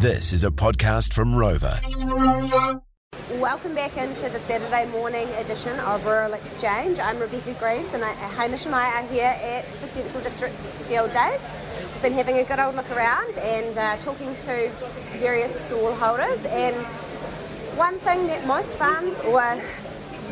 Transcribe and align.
This 0.00 0.32
is 0.32 0.44
a 0.44 0.50
podcast 0.52 1.12
from 1.12 1.32
Rova. 1.32 1.82
Welcome 3.40 3.74
back 3.74 3.96
into 3.96 4.28
the 4.28 4.38
Saturday 4.38 4.86
morning 4.92 5.26
edition 5.30 5.76
of 5.80 6.06
Rural 6.06 6.34
Exchange. 6.34 7.00
I'm 7.00 7.18
Rebecca 7.18 7.52
Greaves 7.54 7.94
and 7.94 8.04
I, 8.04 8.12
Hamish 8.12 8.64
and 8.64 8.76
I 8.76 9.00
are 9.00 9.06
here 9.08 9.24
at 9.24 9.64
the 9.80 9.88
Central 9.88 10.22
District's 10.22 10.62
Field 10.86 11.12
Days. 11.12 11.50
We've 11.94 12.02
been 12.02 12.12
having 12.12 12.38
a 12.38 12.44
good 12.44 12.60
old 12.60 12.76
look 12.76 12.88
around 12.92 13.38
and 13.38 13.76
uh, 13.76 13.96
talking 13.96 14.32
to 14.36 14.70
various 15.18 15.64
stall 15.64 15.92
holders 15.94 16.44
and 16.44 16.86
one 17.76 17.98
thing 17.98 18.28
that 18.28 18.46
most 18.46 18.74
farms 18.74 19.18
or 19.18 19.60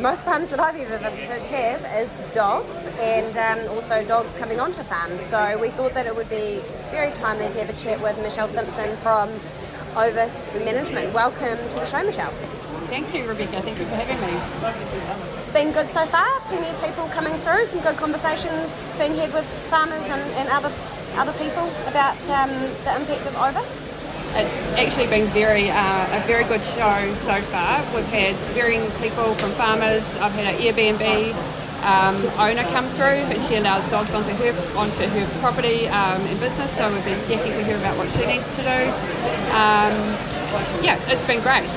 most 0.01 0.25
farms 0.25 0.51
that 0.51 0.61
I've 0.61 0.77
ever 0.77 0.99
visited 0.99 1.43
have 1.43 1.81
is 2.03 2.21
dogs 2.35 2.85
and 3.01 3.37
um, 3.37 3.77
also 3.77 4.05
dogs 4.05 4.35
coming 4.37 4.61
onto 4.61 4.83
farms. 4.83 5.21
So 5.23 5.59
we 5.59 5.71
thought 5.71 5.95
that 5.95 6.07
it 6.07 6.15
would 6.15 6.29
be 6.29 6.61
very 6.91 7.13
timely 7.15 7.49
to 7.49 7.59
have 7.65 7.71
a 7.71 7.79
chat 7.79 8.01
with 8.03 8.21
Michelle 8.23 8.49
Simpson 8.49 8.95
from 8.99 9.31
Ovis 9.97 10.53
Management. 10.65 11.15
Welcome 11.15 11.57
to 11.57 11.75
the 11.75 11.87
show, 11.87 12.03
Michelle. 12.05 12.31
Thank 12.93 13.15
you, 13.15 13.27
Rebecca. 13.27 13.63
Thank 13.63 13.79
you 13.79 13.87
for 13.87 13.97
having 13.97 14.21
me. 14.21 15.53
Been 15.53 15.73
good 15.73 15.89
so 15.89 16.05
far. 16.05 16.29
Plenty 16.49 16.69
of 16.69 16.85
people 16.85 17.09
coming 17.09 17.33
through. 17.41 17.65
Some 17.65 17.81
good 17.81 17.97
conversations 17.97 18.93
being 18.99 19.17
had 19.17 19.33
with 19.33 19.47
farmers 19.71 20.05
and, 20.09 20.23
and 20.37 20.49
other 20.51 20.73
other 21.17 21.33
people 21.41 21.65
about 21.89 22.21
um, 22.29 22.51
the 22.85 22.93
impact 22.93 23.25
of 23.25 23.35
Ovis. 23.37 23.89
It's 24.39 24.69
actually 24.77 25.07
been 25.07 25.27
very 25.29 25.71
uh, 25.71 26.17
a 26.17 26.21
very 26.27 26.45
good 26.45 26.63
show 26.77 27.15
so 27.25 27.41
far. 27.49 27.81
We've 27.95 28.05
had 28.13 28.37
varying 28.53 28.85
people 29.01 29.33
from 29.35 29.51
farmers. 29.53 30.05
I've 30.17 30.33
had 30.33 30.53
an 30.53 30.61
Airbnb 30.61 31.33
um, 31.89 32.17
owner 32.39 32.63
come 32.69 32.87
through, 33.01 33.25
and 33.33 33.43
she 33.49 33.57
allows 33.57 33.89
dogs 33.89 34.13
onto 34.13 34.31
her 34.31 34.53
onto 34.77 35.07
her 35.09 35.41
property 35.41 35.89
um, 35.89 36.21
and 36.21 36.39
business. 36.39 36.71
So 36.77 36.93
we've 36.93 37.05
been 37.05 37.29
getting 37.29 37.53
to 37.53 37.65
hear 37.65 37.79
about 37.79 37.97
what 37.97 38.11
she 38.11 38.27
needs 38.27 38.45
to 38.57 38.63
do. 38.63 38.81
Um, 39.57 39.97
yeah, 40.85 41.01
it's 41.09 41.25
been 41.25 41.41
great. 41.41 41.69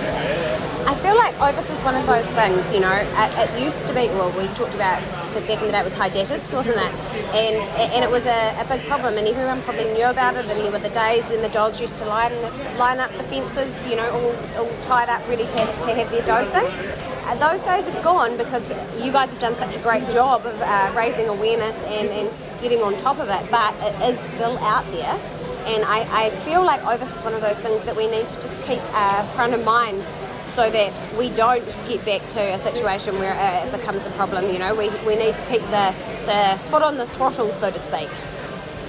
I 0.90 0.96
feel 0.96 1.16
like 1.16 1.40
Ovis 1.40 1.70
is 1.70 1.82
one 1.82 1.96
of 1.96 2.06
those 2.08 2.32
things, 2.32 2.74
you 2.74 2.80
know, 2.80 2.92
it, 2.92 3.08
it, 3.38 3.62
used 3.62 3.86
to 3.88 3.94
be, 3.94 4.08
well, 4.10 4.32
we 4.32 4.48
talked 4.56 4.74
about 4.74 5.00
back 5.34 5.60
in 5.60 5.66
the 5.66 5.72
day 5.72 5.80
it 5.80 5.84
was 5.84 5.96
Hydatids, 5.96 6.54
wasn't 6.54 6.78
it? 6.78 6.94
And 7.34 7.58
and 7.94 8.04
it 8.04 8.12
was 8.12 8.26
a, 8.26 8.62
a, 8.62 8.66
big 8.66 8.86
problem 8.88 9.18
and 9.18 9.28
everyone 9.28 9.62
probably 9.64 9.86
knew 9.94 10.06
about 10.06 10.36
it 10.36 10.46
and 10.46 10.60
there 10.60 10.72
were 10.72 10.80
the 10.80 10.90
days 10.90 11.30
when 11.30 11.42
the 11.42 11.50
dogs 11.50 11.80
used 11.80 11.98
to 11.98 12.06
line, 12.06 12.34
line 12.78 13.00
up 13.00 13.12
the 13.18 13.24
fences, 13.24 13.86
you 13.88 13.96
know, 13.96 14.10
all, 14.12 14.66
all 14.66 14.82
tied 14.84 15.10
up 15.10 15.28
ready 15.28 15.46
to, 15.46 15.58
to 15.58 15.94
have 15.94 16.10
their 16.12 16.26
dosing. 16.26 16.66
Uh, 17.30 17.36
those 17.36 17.62
days 17.62 17.88
have 17.88 18.04
gone 18.04 18.38
because 18.38 18.70
you 19.04 19.12
guys 19.12 19.32
have 19.32 19.40
done 19.40 19.54
such 19.54 19.76
a 19.76 19.80
great 19.80 20.08
job 20.10 20.46
of 20.46 20.62
uh, 20.62 20.94
raising 20.98 21.28
awareness 21.28 21.84
and, 21.86 22.10
and 22.10 22.30
getting 22.62 22.80
on 22.80 22.98
top 22.98 23.20
of 23.20 23.30
it, 23.30 23.52
but 23.52 23.74
it 23.82 24.14
is 24.14 24.20
still 24.20 24.58
out 24.60 24.86
there. 24.92 25.14
And 25.66 25.84
I, 25.86 26.08
I 26.10 26.30
feel 26.32 26.64
like 26.64 26.84
Ovis 26.86 27.16
is 27.16 27.24
one 27.24 27.34
of 27.34 27.42
those 27.42 27.62
things 27.62 27.84
that 27.84 27.96
we 27.96 28.10
need 28.10 28.28
to 28.28 28.36
just 28.42 28.62
keep 28.64 28.80
uh, 28.94 29.24
front 29.36 29.54
of 29.54 29.64
mind 29.64 30.10
so 30.50 30.70
that 30.70 31.08
we 31.18 31.30
don't 31.30 31.78
get 31.88 32.04
back 32.06 32.28
to 32.30 32.40
a 32.40 32.58
situation 32.58 33.18
where 33.20 33.36
it 33.38 33.72
becomes 33.72 34.06
a 34.06 34.10
problem. 34.12 34.52
You 34.52 34.60
know, 34.60 34.74
we, 34.74 34.90
we 35.06 35.16
need 35.16 35.36
to 35.36 35.42
keep 35.44 35.62
the, 35.70 35.94
the 36.26 36.60
foot 36.70 36.82
on 36.82 36.98
the 36.98 37.06
throttle, 37.06 37.54
so 37.54 37.70
to 37.72 37.80
speak. 37.80 38.10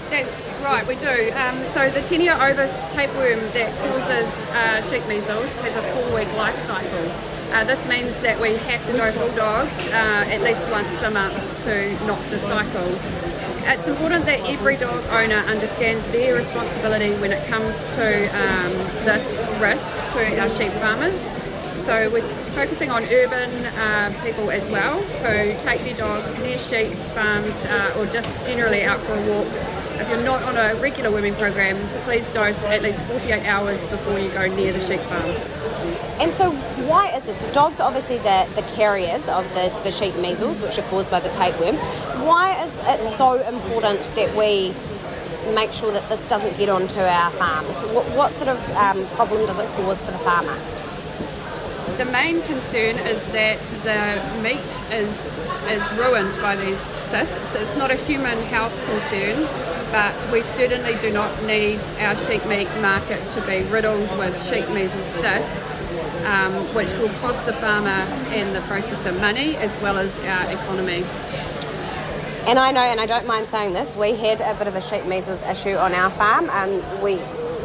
That's 0.08 0.52
right, 0.64 0.84
we 0.88 0.96
do. 0.96 1.30
Um, 1.36 1.64
so 1.66 1.88
the 1.90 2.00
Taenia 2.00 2.34
ovis 2.50 2.92
tapeworm 2.92 3.38
that 3.52 3.70
causes 3.78 4.38
uh, 4.50 4.82
sheep 4.90 5.06
measles 5.06 5.54
has 5.62 5.76
a 5.76 5.82
four-week 5.94 6.32
life 6.36 6.56
cycle. 6.66 7.12
Uh, 7.52 7.64
this 7.64 7.86
means 7.88 8.20
that 8.22 8.40
we 8.40 8.56
have 8.56 8.84
to 8.86 8.92
dose 8.96 9.16
all 9.18 9.36
dogs 9.36 9.86
uh, 9.88 10.24
at 10.28 10.40
least 10.40 10.62
once 10.70 11.02
a 11.02 11.10
month 11.10 11.34
to 11.64 11.92
knock 12.06 12.20
the 12.30 12.38
cycle. 12.38 12.88
It's 13.68 13.86
important 13.86 14.24
that 14.26 14.40
every 14.48 14.76
dog 14.76 15.04
owner 15.10 15.44
understands 15.46 16.06
their 16.08 16.34
responsibility 16.34 17.12
when 17.20 17.30
it 17.30 17.46
comes 17.46 17.76
to 17.94 18.26
um, 18.34 18.72
this 19.04 19.44
risk 19.60 19.94
to 20.14 20.40
our 20.40 20.50
sheep 20.50 20.72
farmers. 20.80 21.20
So 21.90 22.08
we're 22.08 22.22
focusing 22.54 22.92
on 22.92 23.02
urban 23.06 23.50
uh, 23.66 24.14
people 24.22 24.52
as 24.52 24.70
well 24.70 25.00
who 25.02 25.60
take 25.64 25.82
their 25.82 25.96
dogs 25.96 26.38
near 26.38 26.56
sheep 26.56 26.92
farms 27.16 27.64
uh, 27.64 27.96
or 27.98 28.06
just 28.06 28.30
generally 28.46 28.84
out 28.84 29.00
for 29.00 29.14
a 29.14 29.22
walk. 29.28 29.48
If 29.98 30.08
you're 30.08 30.22
not 30.22 30.40
on 30.44 30.56
a 30.56 30.80
regular 30.80 31.10
worming 31.10 31.34
program, 31.34 31.76
please 32.04 32.30
dose 32.30 32.64
at 32.66 32.82
least 32.82 33.02
48 33.06 33.44
hours 33.44 33.84
before 33.86 34.20
you 34.20 34.30
go 34.30 34.46
near 34.54 34.72
the 34.72 34.78
sheep 34.78 35.00
farm. 35.00 35.30
And 36.20 36.32
so, 36.32 36.52
why 36.86 37.08
is 37.16 37.26
this? 37.26 37.38
The 37.38 37.50
dogs 37.50 37.80
obviously 37.80 38.18
the, 38.18 38.48
the 38.54 38.62
carriers 38.76 39.28
of 39.28 39.42
the, 39.54 39.76
the 39.82 39.90
sheep 39.90 40.14
measles, 40.14 40.62
which 40.62 40.78
are 40.78 40.88
caused 40.90 41.10
by 41.10 41.18
the 41.18 41.30
tapeworm. 41.30 41.74
Why 42.24 42.52
is 42.64 42.76
it 42.82 43.02
so 43.02 43.44
important 43.48 44.04
that 44.14 44.32
we 44.36 44.72
make 45.56 45.72
sure 45.72 45.90
that 45.90 46.08
this 46.08 46.22
doesn't 46.22 46.56
get 46.56 46.68
onto 46.68 47.00
our 47.00 47.32
farms? 47.32 47.82
What, 47.82 48.06
what 48.16 48.32
sort 48.32 48.48
of 48.48 48.76
um, 48.76 49.04
problem 49.16 49.44
does 49.44 49.58
it 49.58 49.66
cause 49.70 50.04
for 50.04 50.12
the 50.12 50.18
farmer? 50.18 50.56
The 52.00 52.10
main 52.12 52.40
concern 52.44 52.96
is 53.00 53.26
that 53.26 53.60
the 53.84 54.42
meat 54.42 54.72
is 54.90 55.36
is 55.68 55.84
ruined 55.98 56.34
by 56.40 56.56
these 56.56 56.80
cysts. 56.80 57.54
It's 57.54 57.76
not 57.76 57.90
a 57.90 57.94
human 57.94 58.38
health 58.44 58.74
concern, 58.86 59.46
but 59.92 60.14
we 60.32 60.40
certainly 60.40 60.94
do 60.94 61.12
not 61.12 61.30
need 61.42 61.78
our 61.98 62.16
sheep 62.16 62.42
meat 62.46 62.68
market 62.80 63.20
to 63.32 63.42
be 63.42 63.64
riddled 63.64 64.08
with 64.16 64.34
sheep 64.48 64.66
measles 64.70 65.06
cysts, 65.08 65.82
um, 66.24 66.54
which 66.74 66.90
will 66.94 67.12
cost 67.20 67.44
the 67.44 67.52
farmer 67.52 68.02
and 68.32 68.56
the 68.56 68.60
processor 68.60 69.12
money 69.20 69.56
as 69.56 69.78
well 69.82 69.98
as 69.98 70.18
our 70.20 70.50
economy. 70.50 71.04
And 72.50 72.58
I 72.58 72.72
know, 72.72 72.80
and 72.80 72.98
I 72.98 73.06
don't 73.06 73.28
mind 73.28 73.46
saying 73.46 73.74
this, 73.74 73.94
we 73.94 74.16
had 74.16 74.40
a 74.40 74.58
bit 74.58 74.66
of 74.66 74.74
a 74.74 74.80
sheep 74.80 75.04
measles 75.04 75.44
issue 75.44 75.76
on 75.76 75.94
our 75.94 76.10
farm. 76.10 76.50
Um, 76.50 76.82
we 77.00 77.14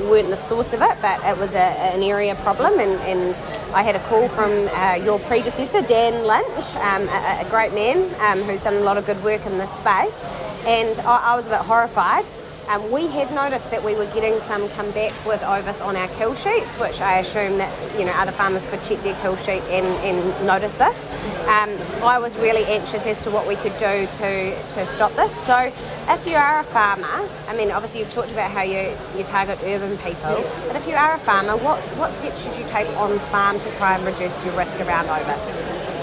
weren't 0.08 0.30
the 0.30 0.38
source 0.38 0.74
of 0.74 0.84
it, 0.84 0.96
but 1.02 1.20
it 1.24 1.36
was 1.40 1.56
a, 1.56 1.58
an 1.58 2.04
area 2.04 2.36
problem. 2.36 2.80
And, 2.80 2.92
and 3.02 3.36
I 3.74 3.82
had 3.82 3.96
a 3.96 4.00
call 4.02 4.28
from 4.28 4.52
uh, 4.52 5.04
your 5.04 5.18
predecessor, 5.22 5.82
Dan 5.82 6.14
Lynch, 6.28 6.76
um, 6.76 7.02
a, 7.10 7.42
a, 7.42 7.48
great 7.50 7.74
man 7.74 8.14
um, 8.26 8.44
who's 8.44 8.64
done 8.64 8.76
a 8.76 8.82
lot 8.82 9.00
of 9.00 9.08
good 9.08 9.24
work 9.24 9.48
in 9.48 9.58
this 9.58 9.74
space. 9.74 10.24
And 10.68 11.00
I, 11.00 11.34
I 11.34 11.36
was 11.36 11.48
a 11.48 11.50
bit 11.50 11.62
horrified 11.62 12.26
um, 12.70 12.92
we 12.92 13.08
had 13.08 13.32
noticed 13.32 13.72
that 13.72 13.84
we 13.84 13.96
were 13.96 14.06
getting 14.08 14.40
some 14.40 14.68
come 14.70 14.90
back 14.92 15.14
with 15.26 15.44
Ovis 15.44 15.82
on 15.82 15.96
our 15.96 16.08
kill 16.10 16.36
sheets, 16.36 16.78
which 16.80 17.02
I 17.02 17.20
assume 17.20 17.58
that 17.58 18.00
you 18.00 18.06
know 18.06 18.14
other 18.16 18.32
farmers 18.32 18.66
could 18.66 18.84
check 18.84 19.02
their 19.04 19.16
kill 19.22 19.36
sheet 19.38 19.62
and, 19.70 19.86
and 20.04 20.46
notice 20.48 20.76
this. 20.76 21.08
Um, 21.48 21.70
I 22.04 22.18
was 22.20 22.38
really 22.38 22.64
anxious 22.66 23.06
as 23.06 23.22
to 23.24 23.32
what 23.32 23.48
we 23.48 23.56
could 23.56 23.78
do 23.78 24.08
to, 24.08 24.68
to 24.70 24.86
stop 24.86 25.14
this. 25.14 25.34
So 25.34 25.72
if 26.10 26.28
you 26.28 26.36
are 26.36 26.60
a 26.60 26.64
farmer, 26.64 27.30
I 27.48 27.56
mean 27.56 27.72
obviously 27.72 28.00
you've 28.00 28.12
talked 28.12 28.32
about 28.32 28.52
how 28.52 28.64
you, 28.64 28.96
you 29.18 29.24
target 29.24 29.60
urban 29.64 29.98
people, 30.00 30.44
but 30.68 30.76
if 30.76 30.88
you 30.88 30.96
are 30.96 31.16
a 31.16 31.20
farmer, 31.20 31.56
what, 31.58 31.80
what 31.98 32.12
steps 32.12 32.46
should 32.46 32.58
you 32.58 32.66
take 32.68 32.88
on 32.98 33.18
farm 33.20 33.60
to 33.60 33.72
try 33.74 33.96
and 33.96 34.06
reduce 34.06 34.44
your 34.44 34.56
risk 34.58 34.80
around 34.80 35.08
Ovis? 35.10 35.95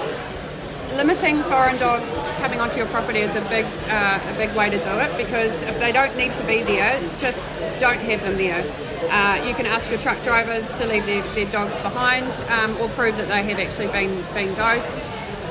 Limiting 0.96 1.42
foreign 1.44 1.78
dogs 1.78 2.12
coming 2.38 2.60
onto 2.60 2.76
your 2.76 2.86
property 2.86 3.20
is 3.20 3.34
a 3.34 3.40
big 3.48 3.64
uh, 3.88 4.20
a 4.22 4.34
big 4.36 4.54
way 4.56 4.70
to 4.70 4.78
do 4.78 4.98
it 4.98 5.16
because 5.16 5.62
if 5.62 5.78
they 5.78 5.92
don't 5.92 6.16
need 6.16 6.34
to 6.36 6.46
be 6.46 6.62
there, 6.62 7.00
just 7.18 7.46
don't 7.80 7.98
have 8.00 8.20
them 8.22 8.36
there. 8.36 8.64
Uh, 9.10 9.42
you 9.46 9.54
can 9.54 9.66
ask 9.66 9.90
your 9.90 9.98
truck 9.98 10.22
drivers 10.22 10.70
to 10.78 10.86
leave 10.86 11.04
their, 11.06 11.22
their 11.34 11.50
dogs 11.52 11.76
behind 11.78 12.24
um, 12.50 12.70
or 12.80 12.88
prove 12.90 13.16
that 13.16 13.28
they 13.28 13.42
have 13.42 13.58
actually 13.58 13.88
been, 13.88 14.22
been 14.32 14.54
dosed. 14.54 15.00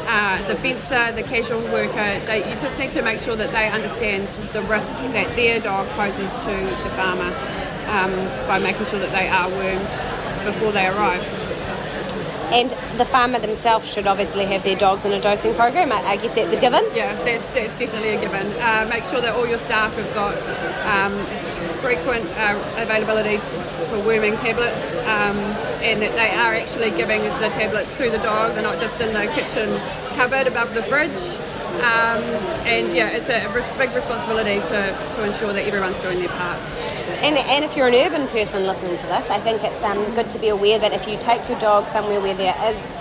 Uh, 0.07 0.41
the 0.47 0.55
fencer, 0.55 1.11
the 1.13 1.23
casual 1.23 1.61
worker, 1.71 2.19
they, 2.25 2.39
you 2.49 2.59
just 2.59 2.77
need 2.79 2.91
to 2.91 3.01
make 3.01 3.19
sure 3.19 3.35
that 3.35 3.51
they 3.51 3.69
understand 3.69 4.27
the 4.53 4.61
risk 4.63 4.91
that 5.13 5.35
their 5.35 5.59
dog 5.59 5.87
poses 5.89 6.33
to 6.39 6.51
the 6.83 6.89
farmer 6.97 7.31
um, 7.91 8.11
by 8.47 8.57
making 8.57 8.85
sure 8.87 8.99
that 8.99 9.11
they 9.11 9.27
are 9.27 9.49
wormed 9.49 9.91
before 10.45 10.71
they 10.71 10.87
arrive. 10.87 11.40
And 12.51 12.69
the 12.99 13.05
farmer 13.05 13.39
themselves 13.39 13.91
should 13.91 14.07
obviously 14.07 14.45
have 14.45 14.63
their 14.63 14.75
dogs 14.75 15.05
in 15.05 15.13
a 15.13 15.21
dosing 15.21 15.53
program. 15.55 15.91
I, 15.91 16.17
guess 16.17 16.35
that's 16.35 16.51
a 16.51 16.59
given. 16.59 16.83
Yeah, 16.93 17.15
that's, 17.23 17.45
that's 17.53 17.77
definitely 17.79 18.15
a 18.15 18.19
given. 18.19 18.45
Uh, 18.59 18.87
make 18.89 19.05
sure 19.05 19.21
that 19.21 19.35
all 19.35 19.47
your 19.47 19.57
staff 19.57 19.95
have 19.95 20.13
got 20.13 20.35
um, 20.85 21.13
frequent 21.79 22.25
uh, 22.37 22.59
availability 22.77 23.37
for 23.89 23.99
worming 24.05 24.35
tablets 24.37 24.97
um, 25.07 25.37
and 25.81 26.01
that 26.01 26.11
they 26.13 26.29
are 26.29 26.53
actually 26.53 26.91
giving 26.91 27.23
the 27.23 27.49
tablets 27.55 27.95
to 27.97 28.09
the 28.09 28.19
dog. 28.19 28.53
They're 28.53 28.63
not 28.63 28.79
just 28.79 28.99
in 29.01 29.13
the 29.13 29.31
kitchen 29.33 29.69
cupboard 30.15 30.47
above 30.47 30.73
the 30.73 30.83
fridge. 30.83 31.21
Um, 31.81 32.21
and 32.67 32.93
yeah, 32.95 33.09
it's 33.09 33.29
a 33.29 33.47
big 33.77 33.95
responsibility 33.95 34.59
to, 34.59 34.79
to 35.15 35.23
ensure 35.23 35.53
that 35.53 35.65
everyone's 35.65 35.99
doing 36.01 36.19
their 36.19 36.29
part. 36.29 36.59
And, 37.21 37.37
and 37.37 37.63
if 37.63 37.77
you're 37.77 37.87
an 37.87 37.93
urban 37.93 38.27
person 38.29 38.63
listening 38.63 38.97
to 38.97 39.05
this, 39.05 39.29
I 39.29 39.37
think 39.37 39.63
it's 39.63 39.83
um, 39.83 40.03
good 40.15 40.31
to 40.31 40.39
be 40.39 40.49
aware 40.49 40.79
that 40.79 40.91
if 40.91 41.07
you 41.07 41.19
take 41.19 41.47
your 41.47 41.59
dog 41.59 41.85
somewhere 41.85 42.19
where 42.19 42.33
there 42.33 42.55
is 42.65 42.97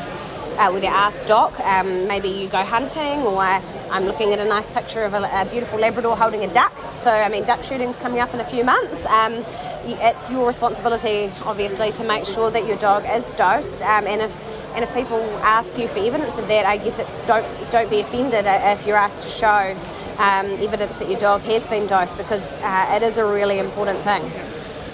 uh, 0.60 0.70
where 0.70 0.80
there 0.82 0.92
are 0.92 1.10
stock. 1.10 1.58
Um, 1.60 2.06
maybe 2.06 2.28
you 2.28 2.46
go 2.48 2.58
hunting, 2.58 3.20
or 3.20 3.40
I'm 3.40 4.04
looking 4.04 4.34
at 4.34 4.38
a 4.38 4.44
nice 4.44 4.68
picture 4.68 5.04
of 5.04 5.14
a, 5.14 5.22
a, 5.22 5.46
beautiful 5.50 5.78
Labrador 5.78 6.14
holding 6.14 6.44
a 6.44 6.52
duck. 6.52 6.76
So, 6.96 7.10
I 7.10 7.30
mean, 7.30 7.44
duck 7.44 7.64
shooting's 7.64 7.96
coming 7.96 8.20
up 8.20 8.34
in 8.34 8.40
a 8.40 8.44
few 8.44 8.62
months. 8.62 9.06
Um, 9.06 9.42
it's 9.84 10.30
your 10.30 10.46
responsibility, 10.46 11.32
obviously, 11.46 11.90
to 11.92 12.04
make 12.04 12.26
sure 12.26 12.50
that 12.50 12.66
your 12.66 12.76
dog 12.76 13.04
is 13.08 13.32
dosed. 13.32 13.80
Um, 13.80 14.06
and 14.06 14.20
if 14.20 14.50
and 14.74 14.84
if 14.84 14.94
people 14.94 15.18
ask 15.42 15.76
you 15.78 15.88
for 15.88 15.98
evidence 15.98 16.38
of 16.38 16.46
that, 16.48 16.66
I 16.66 16.76
guess 16.76 16.98
it's 16.98 17.26
don't 17.26 17.46
don't 17.70 17.88
be 17.88 18.00
offended 18.00 18.44
if 18.46 18.86
you're 18.86 18.98
asked 18.98 19.22
to 19.22 19.28
show 19.30 19.74
um, 20.20 20.46
evidence 20.60 20.98
that 20.98 21.08
your 21.08 21.18
dog 21.18 21.40
has 21.42 21.66
been 21.66 21.86
dosed 21.86 22.18
because 22.18 22.58
uh, 22.58 22.92
it 22.94 23.02
is 23.02 23.16
a 23.16 23.24
really 23.24 23.58
important 23.58 23.98
thing. 24.00 24.22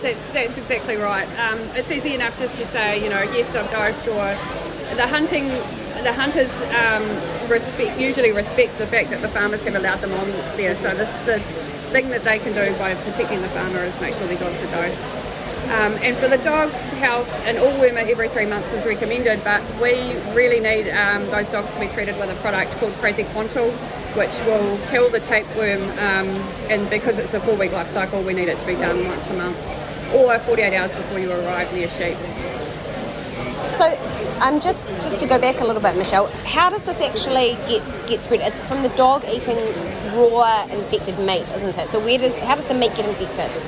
That's 0.02 0.26
that's 0.28 0.56
exactly 0.56 0.96
right. 0.96 1.26
Um, 1.38 1.58
it's 1.74 1.90
easy 1.90 2.14
enough 2.14 2.38
just 2.38 2.54
to 2.56 2.66
say, 2.66 3.02
you 3.02 3.10
know, 3.10 3.22
yes, 3.22 3.54
I've 3.56 3.70
dosed, 3.72 4.06
or 4.06 4.94
the 4.94 5.06
hunting, 5.06 5.48
the 6.04 6.12
hunters 6.12 6.54
um, 6.78 7.02
respect 7.50 7.98
usually 7.98 8.30
respect 8.30 8.78
the 8.78 8.86
fact 8.86 9.10
that 9.10 9.20
the 9.20 9.28
farmers 9.28 9.64
have 9.64 9.74
allowed 9.74 9.98
them 10.00 10.12
on 10.12 10.30
there. 10.56 10.76
So 10.76 10.94
this 10.94 11.10
the 11.26 11.40
thing 11.90 12.08
that 12.10 12.22
they 12.22 12.38
can 12.38 12.52
do 12.52 12.76
by 12.78 12.94
protecting 12.94 13.42
the 13.42 13.48
farmer 13.48 13.80
is 13.80 14.00
make 14.00 14.14
sure 14.14 14.26
their 14.28 14.38
dogs 14.38 14.62
are 14.62 14.70
dosed. 14.70 15.25
Um, 15.66 15.94
and 16.02 16.16
for 16.16 16.28
the 16.28 16.38
dog's 16.38 16.90
health, 16.92 17.28
an 17.44 17.58
all 17.58 17.72
wormer 17.80 18.08
every 18.08 18.28
three 18.28 18.46
months 18.46 18.72
is 18.72 18.86
recommended, 18.86 19.42
but 19.42 19.62
we 19.82 20.14
really 20.32 20.60
need 20.60 20.88
um, 20.90 21.26
those 21.26 21.48
dogs 21.50 21.72
to 21.72 21.80
be 21.80 21.88
treated 21.88 22.16
with 22.18 22.30
a 22.30 22.40
product 22.40 22.70
called 22.78 22.92
Crazy 22.94 23.24
Praziquantel, 23.24 23.72
which 24.16 24.38
will 24.46 24.78
kill 24.90 25.10
the 25.10 25.20
tapeworm. 25.20 25.82
Um, 25.98 26.28
and 26.70 26.88
because 26.88 27.18
it's 27.18 27.34
a 27.34 27.40
four 27.40 27.56
week 27.56 27.72
life 27.72 27.88
cycle, 27.88 28.22
we 28.22 28.32
need 28.32 28.48
it 28.48 28.58
to 28.60 28.66
be 28.66 28.76
done 28.76 29.06
once 29.06 29.28
a 29.30 29.34
month 29.34 29.58
or 30.14 30.38
48 30.38 30.76
hours 30.76 30.94
before 30.94 31.18
you 31.18 31.32
arrive 31.32 31.72
near 31.74 31.88
sheep. 31.88 32.16
So, 33.66 33.86
um, 34.40 34.60
just 34.60 34.88
just 35.02 35.18
to 35.20 35.26
go 35.26 35.38
back 35.38 35.60
a 35.60 35.64
little 35.64 35.82
bit, 35.82 35.96
Michelle, 35.96 36.28
how 36.44 36.70
does 36.70 36.86
this 36.86 37.00
actually 37.00 37.58
get 37.68 37.82
get 38.06 38.22
spread? 38.22 38.40
It's 38.40 38.62
from 38.62 38.82
the 38.82 38.88
dog 38.90 39.24
eating 39.28 39.56
raw 40.14 40.64
infected 40.70 41.18
meat, 41.18 41.50
isn't 41.50 41.76
it? 41.76 41.90
So, 41.90 41.98
where 41.98 42.18
does 42.18 42.38
how 42.38 42.54
does 42.54 42.66
the 42.66 42.74
meat 42.74 42.94
get 42.94 43.06
infected? 43.06 43.60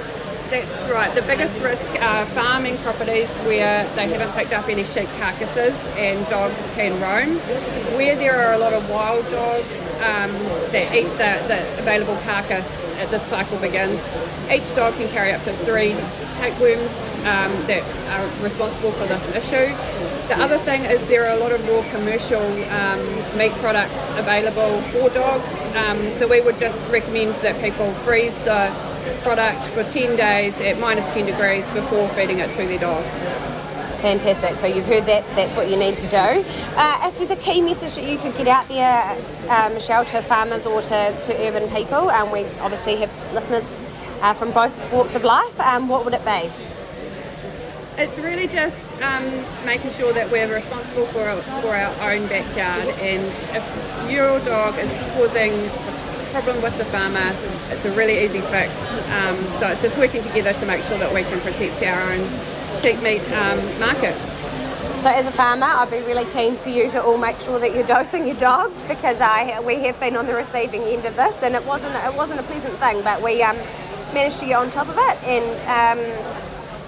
That's 0.50 0.88
right. 0.88 1.14
The 1.14 1.20
biggest 1.20 1.60
risk 1.60 1.92
are 2.00 2.24
farming 2.26 2.78
properties 2.78 3.36
where 3.40 3.86
they 3.94 4.08
haven't 4.08 4.32
picked 4.32 4.54
up 4.54 4.66
any 4.70 4.82
sheep 4.84 5.06
carcasses 5.18 5.86
and 5.98 6.26
dogs 6.30 6.66
can 6.74 6.98
roam. 7.02 7.36
Where 7.94 8.16
there 8.16 8.34
are 8.34 8.54
a 8.54 8.58
lot 8.58 8.72
of 8.72 8.88
wild 8.88 9.30
dogs 9.30 9.92
um, 9.96 10.32
that 10.72 10.94
eat 10.94 11.10
the, 11.18 11.36
the 11.48 11.78
available 11.78 12.16
carcass 12.24 12.88
as 12.96 13.10
this 13.10 13.24
cycle 13.24 13.58
begins, 13.58 14.16
each 14.50 14.74
dog 14.74 14.94
can 14.94 15.08
carry 15.08 15.32
up 15.32 15.44
to 15.44 15.52
three 15.66 15.94
tapeworms 16.38 17.12
um, 17.28 17.52
that 17.66 17.84
are 18.16 18.42
responsible 18.42 18.92
for 18.92 19.04
this 19.04 19.28
issue. 19.36 19.68
The 20.28 20.42
other 20.42 20.56
thing 20.56 20.84
is 20.84 21.06
there 21.08 21.26
are 21.26 21.36
a 21.36 21.40
lot 21.40 21.52
of 21.52 21.60
raw 21.68 21.84
commercial 21.90 22.40
um, 22.72 23.36
meat 23.36 23.52
products 23.60 24.10
available 24.16 24.80
for 24.92 25.10
dogs, 25.10 25.60
um, 25.76 25.98
so 26.14 26.26
we 26.26 26.40
would 26.40 26.56
just 26.56 26.80
recommend 26.90 27.34
that 27.36 27.60
people 27.62 27.92
freeze 28.04 28.40
the 28.44 28.72
product 29.22 29.64
for 29.68 29.82
10 29.84 30.16
days 30.16 30.60
at 30.60 30.78
minus 30.78 31.08
10 31.08 31.26
degrees 31.26 31.68
before 31.70 32.08
feeding 32.10 32.38
it 32.38 32.50
to 32.56 32.66
their 32.66 32.78
dog. 32.78 33.04
Fantastic. 34.00 34.56
So 34.56 34.66
you've 34.68 34.86
heard 34.86 35.06
that. 35.06 35.24
That's 35.34 35.56
what 35.56 35.68
you 35.68 35.76
need 35.76 35.98
to 35.98 36.08
do. 36.08 36.16
Uh, 36.16 37.08
if 37.08 37.18
there's 37.18 37.32
a 37.32 37.36
key 37.36 37.60
message 37.60 37.96
that 37.96 38.08
you 38.08 38.16
could 38.18 38.36
get 38.36 38.46
out 38.46 38.68
there, 38.68 39.18
uh, 39.50 39.70
Michelle, 39.74 40.04
to 40.04 40.22
farmers 40.22 40.66
or 40.66 40.80
to, 40.80 41.20
to 41.24 41.48
urban 41.48 41.68
people, 41.70 42.10
and 42.10 42.28
um, 42.28 42.32
we 42.32 42.44
obviously 42.60 42.96
have 42.96 43.10
listeners 43.34 43.74
uh, 44.22 44.34
from 44.34 44.52
both 44.52 44.92
walks 44.92 45.14
of 45.16 45.24
life, 45.24 45.60
um, 45.60 45.88
what 45.88 46.04
would 46.04 46.14
it 46.14 46.24
be? 46.24 46.50
It's 48.00 48.18
really 48.18 48.46
just 48.46 48.94
um, 49.02 49.24
making 49.66 49.90
sure 49.90 50.12
that 50.12 50.30
we're 50.30 50.52
responsible 50.54 51.06
for 51.06 51.22
our, 51.22 51.42
for 51.60 51.74
our 51.74 52.12
own 52.12 52.28
backyard, 52.28 52.88
and 53.00 53.24
if 53.26 54.10
your 54.10 54.38
dog 54.44 54.78
is 54.78 54.94
causing 55.16 55.52
problem 56.28 56.62
with 56.62 56.76
the 56.78 56.84
farmer. 56.86 57.32
It's 57.70 57.84
a 57.84 57.92
really 57.92 58.24
easy 58.24 58.40
fix. 58.40 58.72
Um, 59.10 59.36
so 59.54 59.68
it's 59.68 59.82
just 59.82 59.96
working 59.98 60.22
together 60.22 60.52
to 60.52 60.66
make 60.66 60.82
sure 60.84 60.98
that 60.98 61.12
we 61.12 61.22
can 61.22 61.40
protect 61.40 61.82
our 61.82 62.12
own 62.12 62.22
sheep 62.80 63.00
meat 63.02 63.22
um, 63.32 63.58
market. 63.80 64.14
So 65.00 65.08
as 65.08 65.26
a 65.26 65.30
farmer, 65.30 65.66
I'd 65.66 65.90
be 65.90 66.00
really 66.00 66.24
keen 66.32 66.56
for 66.56 66.70
you 66.70 66.90
to 66.90 67.02
all 67.02 67.18
make 67.18 67.38
sure 67.38 67.58
that 67.60 67.72
you're 67.74 67.86
dosing 67.96 68.26
your 68.26 68.36
dogs 68.36 68.82
because 68.84 69.20
I 69.20 69.60
we 69.60 69.76
have 69.84 69.98
been 70.00 70.16
on 70.16 70.26
the 70.26 70.34
receiving 70.34 70.82
end 70.82 71.04
of 71.04 71.16
this, 71.16 71.42
and 71.42 71.54
it 71.54 71.64
wasn't 71.64 71.94
it 71.94 72.14
wasn't 72.16 72.40
a 72.40 72.42
pleasant 72.44 72.74
thing, 72.78 73.02
but 73.02 73.22
we 73.22 73.42
um, 73.42 73.56
managed 74.12 74.40
to 74.40 74.46
get 74.46 74.56
on 74.56 74.70
top 74.70 74.88
of 74.88 74.96
it, 74.98 75.22
and 75.24 75.58
um, 75.68 76.04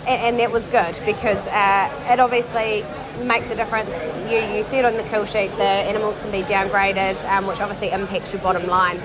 and, 0.09 0.21
and, 0.23 0.41
that 0.41 0.51
was 0.51 0.67
good 0.67 0.99
because 1.05 1.47
uh, 1.49 2.07
it 2.11 2.19
obviously 2.19 2.85
makes 3.25 3.51
a 3.51 3.55
difference. 3.55 4.09
You, 4.29 4.39
you 4.57 4.63
see 4.63 4.79
it 4.79 4.85
on 4.85 4.95
the 4.95 5.03
kill 5.05 5.25
sheet, 5.25 5.51
the 5.57 5.63
animals 5.63 6.21
can 6.21 6.31
be 6.31 6.43
downgraded, 6.43 7.25
um, 7.31 7.47
which 7.47 7.61
obviously 7.61 7.91
impacts 7.91 8.33
your 8.33 8.43
bottom 8.43 8.67
line. 8.67 8.99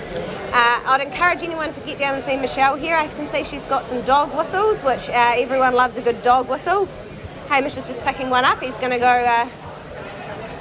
Uh, 0.53 0.81
I'd 0.85 1.01
encourage 1.01 1.43
anyone 1.43 1.71
to 1.73 1.79
get 1.81 1.97
down 1.97 2.15
and 2.15 2.23
see 2.23 2.37
Michelle 2.37 2.75
here. 2.75 2.95
I 2.95 3.07
can 3.07 3.27
see 3.27 3.43
she's 3.43 3.65
got 3.65 3.85
some 3.85 4.01
dog 4.03 4.35
whistles, 4.37 4.83
which 4.83 5.09
uh, 5.09 5.33
everyone 5.35 5.73
loves 5.73 5.97
a 5.97 6.01
good 6.01 6.21
dog 6.21 6.47
whistle. 6.47 6.87
Hamish 7.49 7.77
is 7.77 7.87
just 7.87 8.01
picking 8.03 8.29
one 8.29 8.45
up. 8.45 8.61
He's 8.61 8.77
going 8.77 8.91
to 8.91 8.99
go 8.99 9.05
uh, 9.05 9.47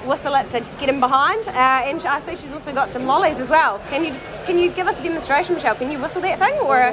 whistle 0.04 0.34
it 0.34 0.50
to 0.50 0.60
get 0.80 0.88
him 0.88 1.00
behind. 1.00 1.46
Uh, 1.48 1.52
and 1.84 2.04
I 2.06 2.20
see 2.20 2.36
she's 2.36 2.52
also 2.52 2.72
got 2.72 2.90
some 2.90 3.06
lollies 3.06 3.38
as 3.38 3.48
well. 3.48 3.78
Can 3.90 4.04
you 4.04 4.12
can 4.44 4.58
you 4.58 4.70
give 4.70 4.86
us 4.86 5.00
a 5.00 5.02
demonstration, 5.02 5.54
Michelle? 5.54 5.74
Can 5.74 5.90
you 5.90 5.98
whistle 5.98 6.20
that 6.22 6.38
thing 6.38 6.54
or? 6.60 6.92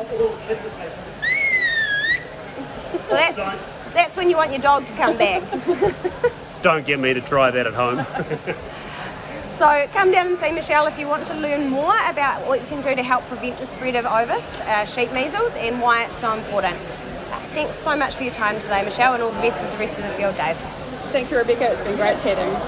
So 3.07 3.15
that's 3.15 3.37
that's 3.93 4.15
when 4.15 4.29
you 4.29 4.37
want 4.37 4.51
your 4.51 4.61
dog 4.61 4.85
to 4.87 4.93
come 4.93 5.17
back. 5.17 5.43
Don't 6.61 6.85
get 6.85 6.99
me 6.99 7.13
to 7.13 7.21
try 7.21 7.49
that 7.49 7.65
at 7.65 7.73
home. 7.73 7.97
so 9.53 9.87
come 9.93 10.11
down 10.11 10.27
and 10.27 10.37
see 10.37 10.51
Michelle 10.51 10.85
if 10.85 10.99
you 10.99 11.07
want 11.07 11.25
to 11.27 11.33
learn 11.33 11.69
more 11.69 11.95
about 12.07 12.45
what 12.47 12.61
you 12.61 12.67
can 12.67 12.81
do 12.81 12.95
to 12.95 13.01
help 13.03 13.23
prevent 13.25 13.57
the 13.57 13.65
spread 13.65 13.95
of 13.95 14.05
ovis, 14.05 14.59
uh, 14.61 14.85
sheep 14.85 15.11
measles, 15.11 15.55
and 15.55 15.81
why 15.81 16.05
it's 16.05 16.17
so 16.17 16.33
important. 16.33 16.75
Uh, 16.75 17.39
thanks 17.53 17.77
so 17.77 17.95
much 17.95 18.15
for 18.15 18.23
your 18.23 18.33
time 18.33 18.59
today, 18.61 18.83
Michelle, 18.83 19.13
and 19.13 19.23
all 19.23 19.31
the 19.31 19.41
best 19.41 19.61
with 19.61 19.71
the 19.71 19.77
rest 19.77 19.97
of 19.97 20.03
the 20.05 20.11
field 20.11 20.35
days. 20.37 20.57
Thank 21.11 21.31
you, 21.31 21.37
Rebecca. 21.37 21.71
It's 21.71 21.81
been 21.81 21.95
great 21.95 22.19
chatting. 22.21 22.67